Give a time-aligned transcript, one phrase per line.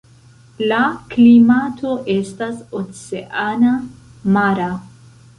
[0.69, 0.77] La
[1.09, 3.75] klimato estas oceana
[4.39, 4.71] (mara).